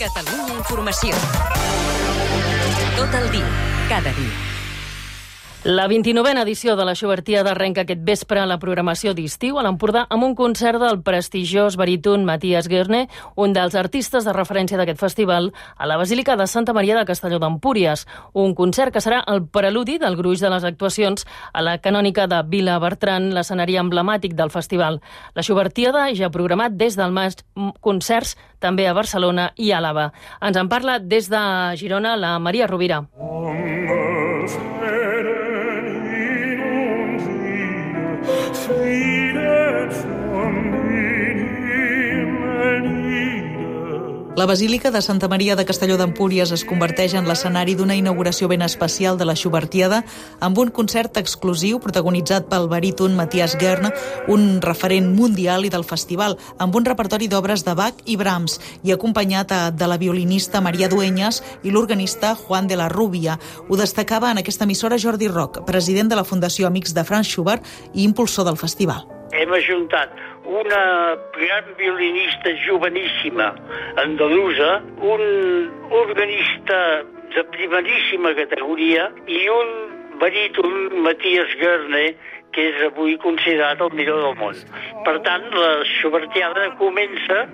Catalunya 0.00 0.54
Informació. 0.56 1.12
Tot 2.96 3.18
el 3.20 3.28
dia, 3.34 3.50
cada 3.90 4.14
dia. 4.16 4.59
La 5.62 5.88
29a 5.88 6.40
edició 6.40 6.72
de 6.74 6.86
la 6.88 6.94
Xubertiada 6.96 7.50
arrenca 7.50 7.82
aquest 7.82 8.00
vespre 8.00 8.40
a 8.40 8.46
la 8.48 8.56
programació 8.56 9.12
d'estiu 9.12 9.58
a 9.60 9.64
l'Empordà 9.66 10.06
amb 10.08 10.24
un 10.24 10.32
concert 10.32 10.80
del 10.80 11.02
prestigiós 11.04 11.74
baríton 11.76 12.24
Matías 12.24 12.64
Guerne, 12.64 13.10
un 13.36 13.52
dels 13.52 13.76
artistes 13.76 14.24
de 14.24 14.32
referència 14.32 14.78
d'aquest 14.80 14.96
festival, 15.02 15.50
a 15.76 15.84
la 15.84 15.98
Basílica 16.00 16.38
de 16.40 16.46
Santa 16.48 16.72
Maria 16.72 16.96
de 16.96 17.04
Castelló 17.04 17.36
d'Empúries. 17.42 18.06
Un 18.32 18.54
concert 18.54 18.94
que 18.94 19.02
serà 19.04 19.20
el 19.28 19.44
preludi 19.44 19.98
del 20.00 20.16
gruix 20.16 20.40
de 20.40 20.48
les 20.48 20.64
actuacions 20.64 21.26
a 21.52 21.60
la 21.60 21.76
canònica 21.76 22.24
de 22.24 22.40
Vila 22.48 22.78
Bertran, 22.80 23.28
l'escenari 23.36 23.76
emblemàtic 23.76 24.32
del 24.32 24.48
festival. 24.48 25.02
La 25.36 25.44
Xubertiada 25.44 26.06
ja 26.16 26.30
ha 26.30 26.32
programat 26.32 26.80
des 26.80 26.96
del 26.96 27.12
maig 27.12 27.44
concerts 27.84 28.38
també 28.64 28.88
a 28.88 28.96
Barcelona 28.96 29.50
i 29.60 29.74
Àlava. 29.76 30.08
Ens 30.40 30.56
en 30.56 30.72
parla 30.72 30.96
des 31.04 31.28
de 31.28 31.44
Girona 31.76 32.16
la 32.16 32.38
Maria 32.38 32.66
Rovira. 32.66 33.04
La 44.40 44.46
Basílica 44.46 44.90
de 44.90 45.02
Santa 45.02 45.28
Maria 45.28 45.54
de 45.54 45.66
Castelló 45.66 45.98
d'Empúries 46.00 46.48
es 46.56 46.62
converteix 46.64 47.12
en 47.12 47.26
l'escenari 47.28 47.74
d'una 47.76 47.92
inauguració 47.98 48.46
ben 48.48 48.62
especial 48.64 49.18
de 49.20 49.26
la 49.28 49.34
Xubertiada 49.36 49.98
amb 50.40 50.56
un 50.62 50.70
concert 50.78 51.18
exclusiu 51.20 51.76
protagonitzat 51.84 52.46
pel 52.48 52.64
baríton 52.72 53.18
Matías 53.18 53.58
Guern, 53.60 53.90
un 54.32 54.62
referent 54.64 55.10
mundial 55.12 55.68
i 55.68 55.72
del 55.76 55.84
festival, 55.84 56.38
amb 56.56 56.80
un 56.80 56.88
repertori 56.88 57.28
d'obres 57.28 57.66
de 57.68 57.76
Bach 57.76 58.00
i 58.06 58.16
Brahms 58.16 58.56
i 58.80 58.96
acompanyat 58.96 59.52
de 59.76 59.92
la 59.92 60.00
violinista 60.00 60.64
Maria 60.64 60.88
Dueñas 60.88 61.42
i 61.60 61.76
l'organista 61.76 62.32
Juan 62.32 62.64
de 62.64 62.80
la 62.80 62.88
Rubia. 62.88 63.36
Ho 63.68 63.76
destacava 63.76 64.32
en 64.32 64.40
aquesta 64.40 64.64
emissora 64.64 64.96
Jordi 64.96 65.28
Roc, 65.28 65.66
president 65.68 66.08
de 66.08 66.16
la 66.16 66.24
Fundació 66.24 66.72
Amics 66.72 66.96
de 66.96 67.04
Franz 67.04 67.28
Schubert 67.28 67.68
i 67.92 68.08
impulsor 68.08 68.48
del 68.48 68.56
festival. 68.56 69.04
Hem 69.36 69.52
ajuntat 69.52 70.16
una 70.44 71.16
gran 71.36 71.64
violinista 71.76 72.50
joveníssima 72.66 73.54
andalusa, 73.96 74.82
un 75.00 75.70
organista 75.90 77.04
de 77.34 77.44
primeríssima 77.54 78.34
categoria 78.34 79.10
i 79.26 79.46
un 79.48 79.70
baríton, 80.20 81.02
Matías 81.02 81.48
Gerne, 81.56 82.14
que 82.52 82.64
és 82.72 82.80
avui 82.88 83.14
considerat 83.22 83.80
el 83.84 83.92
millor 83.94 84.20
del 84.24 84.36
món. 84.40 84.58
Per 85.06 85.16
tant, 85.26 85.46
la 85.54 85.70
Xubertiada 85.94 86.66
comença 86.80 87.44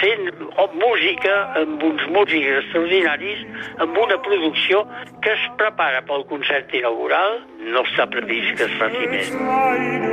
fent 0.00 0.28
música 0.76 1.34
amb 1.62 1.82
uns 1.88 2.04
músics 2.12 2.52
extraordinaris, 2.60 3.44
amb 3.84 3.98
una 4.04 4.20
producció 4.28 4.84
que 5.24 5.34
es 5.34 5.50
prepara 5.60 6.04
pel 6.08 6.26
concert 6.30 6.72
inaugural, 6.76 7.40
no 7.72 7.86
està 7.88 8.08
previst 8.12 8.58
que 8.58 8.68
es 8.68 8.80
faci 8.82 9.06
més. 9.16 10.11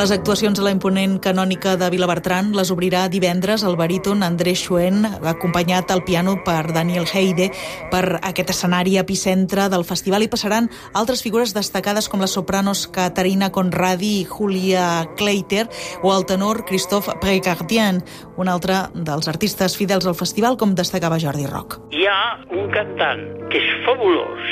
Les 0.00 0.12
actuacions 0.14 0.56
a 0.56 0.62
la 0.64 0.70
imponent 0.72 1.18
canònica 1.20 1.74
de 1.76 1.90
Vilabertran 1.92 2.54
les 2.56 2.70
obrirà 2.72 3.02
divendres 3.12 3.60
el 3.68 3.74
baríton 3.76 4.22
André 4.24 4.54
Schuen, 4.56 5.02
acompanyat 5.28 5.90
al 5.92 6.00
piano 6.08 6.38
per 6.46 6.72
Daniel 6.72 7.04
Heide. 7.04 7.50
Per 7.92 8.16
aquest 8.16 8.54
escenari 8.54 8.96
epicentre 8.96 9.66
del 9.68 9.84
festival 9.84 10.24
hi 10.24 10.30
passaran 10.32 10.70
altres 10.96 11.20
figures 11.20 11.52
destacades 11.52 12.08
com 12.08 12.24
les 12.24 12.32
sopranos 12.32 12.86
Caterina 12.88 13.50
Conradi 13.52 14.14
i 14.22 14.24
Julia 14.24 14.86
Kleiter 15.20 15.66
o 16.00 16.16
el 16.16 16.24
tenor 16.24 16.64
Christophe 16.64 17.18
Precardien, 17.20 18.00
un 18.40 18.48
altre 18.48 18.86
dels 18.94 19.28
artistes 19.28 19.76
fidels 19.76 20.08
al 20.08 20.16
festival, 20.16 20.56
com 20.56 20.72
destacava 20.72 21.20
Jordi 21.20 21.44
Roc. 21.44 21.76
Hi 21.92 22.08
ha 22.08 22.40
un 22.56 22.72
cantant 22.72 23.26
que 23.52 23.60
és 23.60 23.70
fabulós 23.84 24.48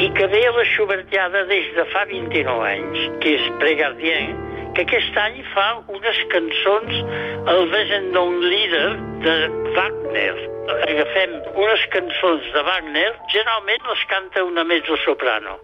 i 0.00 0.08
que 0.16 0.32
ve 0.32 0.46
a 0.48 0.56
la 0.56 0.68
Xubertiada 0.72 1.44
des 1.52 1.68
de 1.76 1.84
fa 1.92 2.08
29 2.08 2.70
anys, 2.72 3.08
que 3.20 3.36
és 3.36 3.56
Precardien, 3.60 4.55
que 4.76 4.82
aquest 4.84 5.16
any 5.16 5.38
fa 5.54 5.66
unes 5.88 6.18
cançons 6.32 6.96
al 7.48 7.62
Wesendon 7.72 8.34
Lieder 8.44 8.90
de 9.24 9.36
Wagner. 9.76 10.34
Agafem 10.74 11.32
unes 11.54 11.86
cançons 11.94 12.50
de 12.52 12.64
Wagner, 12.68 13.08
generalment 13.32 13.88
les 13.88 14.02
canta 14.12 14.44
una 14.44 14.66
mezzo-soprano, 14.68 15.56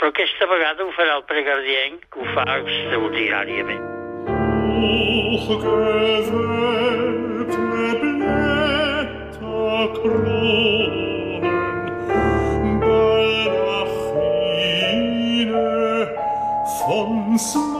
però 0.00 0.10
aquesta 0.10 0.50
vegada 0.50 0.82
ho 0.82 0.90
farà 0.98 1.20
el 1.20 1.26
Pregardien, 1.30 2.00
que 2.10 2.24
ho 2.24 2.26
fa 2.34 2.46
extraordinàriament. 2.58 3.84
von 16.86 17.75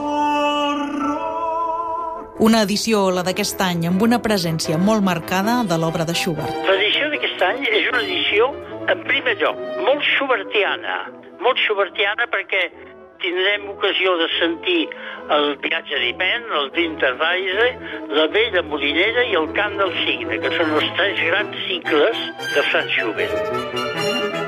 una 2.39 2.61
edició, 2.61 3.07
la 3.11 3.23
d'aquest 3.25 3.61
any, 3.65 3.87
amb 3.89 4.01
una 4.05 4.19
presència 4.21 4.77
molt 4.77 5.03
marcada 5.05 5.63
de 5.69 5.77
l'obra 5.81 6.05
de 6.05 6.13
Schubert. 6.15 6.53
L'edició 6.69 7.09
d'aquest 7.13 7.41
any 7.49 7.63
és 7.65 7.87
una 7.89 8.03
edició, 8.03 8.51
en 8.93 9.01
primer 9.07 9.37
lloc, 9.41 9.57
molt 9.87 10.05
schubertiana. 10.13 10.99
Molt 11.41 11.59
schubertiana 11.65 12.27
perquè 12.33 12.67
tindrem 13.21 13.69
ocasió 13.73 14.13
de 14.21 14.27
sentir 14.37 14.81
el 15.33 15.55
viatge 15.63 15.99
d'Imen, 16.03 16.45
el 16.59 16.69
Winterweise, 16.75 17.69
la 18.13 18.27
vella 18.33 18.61
molinera 18.69 19.25
i 19.25 19.37
el 19.41 19.49
cant 19.57 19.77
del 19.81 19.93
cigne, 20.05 20.37
que 20.43 20.53
són 20.53 20.75
els 20.77 20.91
tres 20.99 21.23
grans 21.31 21.63
cicles 21.65 22.27
de 22.53 22.67
Franz 22.69 22.93
Schubert. 22.93 24.46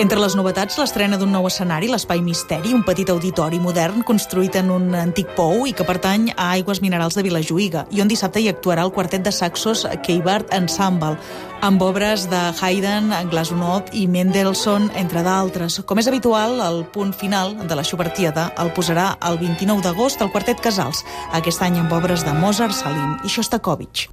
Entre 0.00 0.18
les 0.18 0.32
novetats, 0.34 0.78
l'estrena 0.80 1.18
d'un 1.20 1.28
nou 1.34 1.44
escenari, 1.46 1.90
l'Espai 1.92 2.22
Misteri, 2.24 2.70
un 2.72 2.80
petit 2.82 3.10
auditori 3.12 3.58
modern 3.60 4.00
construït 4.08 4.56
en 4.56 4.70
un 4.72 4.94
antic 4.96 5.34
pou 5.36 5.66
i 5.68 5.74
que 5.76 5.84
pertany 5.84 6.30
a 6.32 6.48
Aigües 6.54 6.80
Minerals 6.80 7.18
de 7.18 7.24
Vilajuïga, 7.26 7.84
i 7.92 8.00
on 8.00 8.08
dissabte 8.08 8.40
hi 8.40 8.48
actuarà 8.48 8.86
el 8.88 8.94
quartet 8.96 9.22
de 9.26 9.32
saxos 9.36 9.84
Keibart 10.06 10.48
Ensemble, 10.56 11.18
amb 11.60 11.84
obres 11.84 12.24
de 12.32 12.40
Haydn, 12.56 13.12
Glazunov 13.30 13.92
i 13.92 14.06
Mendelssohn, 14.08 14.88
entre 14.96 15.22
d'altres. 15.28 15.82
Com 15.84 16.00
és 16.00 16.08
habitual, 16.08 16.56
el 16.64 16.86
punt 16.96 17.12
final 17.12 17.58
de 17.60 17.76
la 17.76 17.84
Schubertiada 17.84 18.48
el 18.64 18.72
posarà 18.72 19.12
el 19.28 19.38
29 19.44 19.84
d'agost 19.84 20.24
el 20.24 20.32
quartet 20.32 20.64
Casals, 20.64 21.04
aquest 21.36 21.62
any 21.68 21.76
amb 21.84 21.92
obres 22.00 22.24
de 22.24 22.32
Mozart, 22.40 22.74
Salim 22.80 23.20
i 23.22 23.28
Shostakovich. 23.28 24.08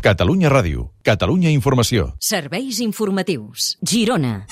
Catalunya 0.00 0.48
Ràdio, 0.48 0.86
Catalunya 1.04 1.50
Informació. 1.52 2.14
Serveis 2.24 2.80
informatius. 2.80 3.76
Girona. 3.84 4.46